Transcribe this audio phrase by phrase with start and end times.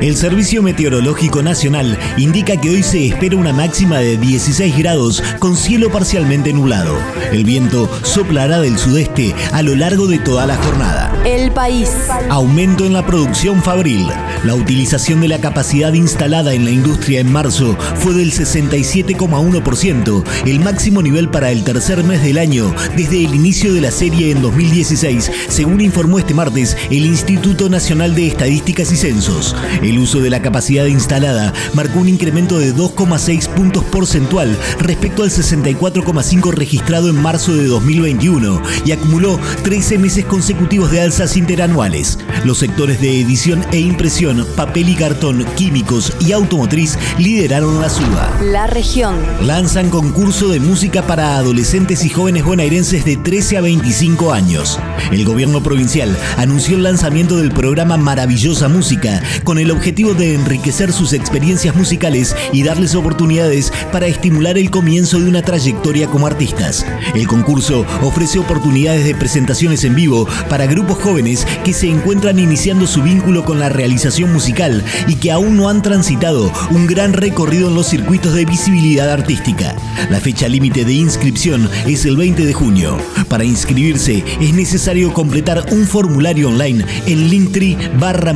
[0.00, 5.56] El Servicio Meteorológico Nacional indica que hoy se espera una máxima de 16 grados con
[5.56, 6.96] cielo parcialmente nublado.
[7.32, 11.12] El viento soplará del sudeste a lo largo de toda la jornada.
[11.24, 11.90] El país.
[12.30, 14.06] Aumento en la producción fabril.
[14.44, 20.60] La utilización de la capacidad instalada en la industria en marzo fue del 67,1%, el
[20.60, 24.42] máximo nivel para el tercer mes del año desde el inicio de la serie en
[24.42, 29.56] 2016, según informó este martes el Instituto Nacional de Estadísticas y Censos.
[29.82, 35.30] El uso de la capacidad instalada marcó un incremento de 2,6 puntos porcentual respecto al
[35.30, 42.18] 64,5 registrado en marzo de 2021 y acumuló 13 meses consecutivos de alzas interanuales.
[42.44, 48.36] Los sectores de edición e impresión papel y cartón, químicos y automotriz lideraron la suba.
[48.42, 49.16] La región.
[49.42, 54.78] Lanzan concurso de música para adolescentes y jóvenes bonaerenses de 13 a 25 años.
[55.12, 60.92] El gobierno provincial anunció el lanzamiento del programa Maravillosa Música con el objetivo de enriquecer
[60.92, 66.86] sus experiencias musicales y darles oportunidades para estimular el comienzo de una trayectoria como artistas.
[67.14, 72.86] El concurso ofrece oportunidades de presentaciones en vivo para grupos jóvenes que se encuentran iniciando
[72.86, 77.68] su vínculo con la realización musical y que aún no han transitado un gran recorrido
[77.68, 79.74] en los circuitos de visibilidad artística.
[80.10, 82.98] La fecha límite de inscripción es el 20 de junio.
[83.28, 88.32] Para inscribirse es necesario completar un formulario online en linktree barra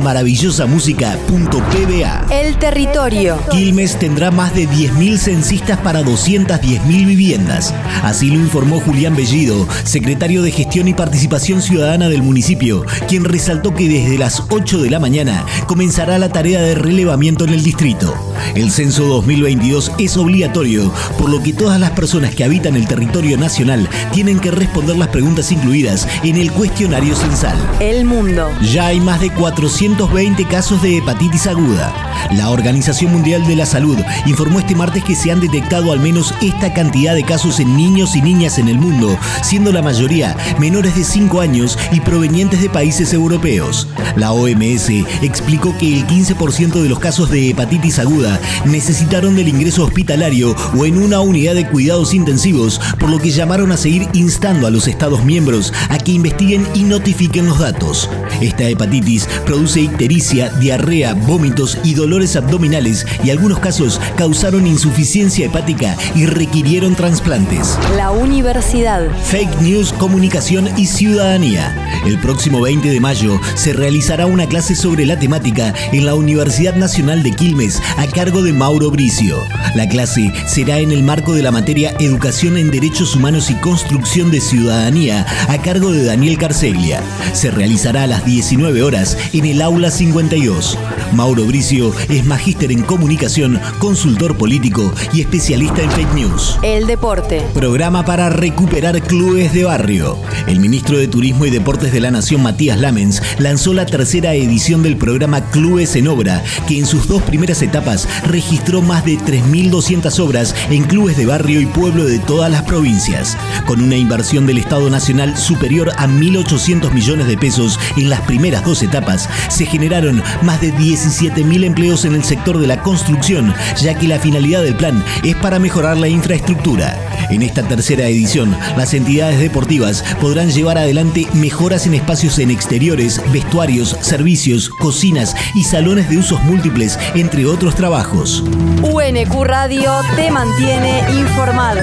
[2.29, 3.37] El territorio.
[3.51, 7.73] Quilmes tendrá más de 10.000 censistas para 210.000 viviendas.
[8.03, 13.73] Así lo informó Julián Bellido, secretario de Gestión y Participación Ciudadana del municipio, quien resaltó
[13.73, 18.13] que desde las 8 de la mañana comenzará la tarea de relevamiento en el distrito.
[18.55, 23.37] El censo 2022 es obligatorio, por lo que todas las personas que habitan el territorio
[23.37, 27.57] nacional tienen que responder las preguntas incluidas en el cuestionario censal.
[27.79, 28.49] El mundo.
[28.73, 31.93] Ya hay más de 420 casos de hepatitis aguda.
[32.31, 36.33] La Organización Mundial de la Salud informó este martes que se han detectado al menos
[36.41, 40.95] esta cantidad de casos en niños y niñas en el mundo, siendo la mayoría menores
[40.95, 43.89] de 5 años y provenientes de países europeos.
[44.15, 44.89] La OMS
[45.21, 50.85] explicó que el 15% de los casos de hepatitis aguda necesitaron del ingreso hospitalario o
[50.85, 54.87] en una unidad de cuidados intensivos, por lo que llamaron a seguir instando a los
[54.87, 58.09] Estados miembros a que investiguen y notifiquen los datos.
[58.39, 65.97] Esta hepatitis produce ictericia, diarrea, vómitos y dolores abdominales y algunos casos causaron insuficiencia hepática
[66.13, 67.79] y requirieron trasplantes.
[67.97, 69.09] La universidad.
[69.23, 71.75] Fake News, Comunicación y Ciudadanía.
[72.05, 76.75] El próximo 20 de mayo se realizará una clase sobre la temática en la Universidad
[76.75, 79.41] Nacional de Quilmes a cargo de Mauro Bricio.
[79.73, 84.29] La clase será en el marco de la materia Educación en Derechos Humanos y Construcción
[84.29, 87.01] de Ciudadanía a cargo de Daniel Carceglia.
[87.33, 90.77] Se realizará a las 19 horas en el aula 52.
[91.13, 96.59] Mauro Bricio es magíster en comunicación, consultor político y especialista en fake news.
[96.63, 97.41] El deporte.
[97.53, 100.17] Programa para recuperar clubes de barrio.
[100.47, 104.83] El ministro de Turismo y Deportes de la Nación, Matías Lamens, lanzó la tercera edición
[104.83, 110.19] del programa Clubes en Obra, que en sus dos primeras etapas registró más de 3.200
[110.19, 113.37] obras en clubes de barrio y pueblo de todas las provincias.
[113.65, 118.65] Con una inversión del Estado Nacional superior a 1.800 millones de pesos en las primeras
[118.65, 123.97] dos etapas, se generaron más de 17.000 empleos en el sector de la construcción, ya
[123.97, 126.97] que la finalidad del plan es para mejorar la infraestructura.
[127.29, 133.21] En esta tercera edición, las entidades deportivas podrán llevar adelante mejoras en espacios en exteriores,
[133.31, 138.43] vestuarios, servicios, cocinas y salones de usos múltiples, entre otros trabajos.
[138.81, 141.81] UNQ Radio te mantiene informado.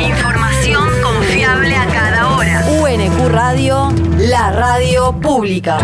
[0.00, 2.64] Información confiable a cada hora.
[2.80, 5.78] UNQ Radio, la radio pública.